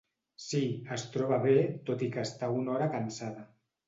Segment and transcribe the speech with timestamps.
[0.43, 0.59] Sí,
[0.95, 1.53] es troba bé
[1.89, 3.45] tot i que està una hora cansada.